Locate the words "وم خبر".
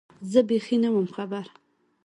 0.93-1.45